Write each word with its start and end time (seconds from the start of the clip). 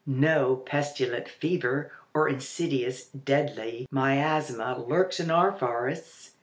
No 0.07 0.55
pestilent 0.55 1.29
fever 1.29 1.91
or 2.15 2.27
insidious 2.27 3.05
deadly 3.09 3.85
miasma 3.91 4.83
lurks 4.87 5.19
in 5.19 5.29
our 5.29 5.51
forests. 5.51 6.31